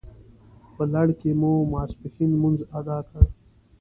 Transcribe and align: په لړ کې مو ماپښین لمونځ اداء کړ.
په 0.75 0.83
لړ 0.93 1.07
کې 1.19 1.29
مو 1.39 1.51
ماپښین 1.71 2.29
لمونځ 2.35 2.59
اداء 2.77 3.01
کړ. 3.09 3.23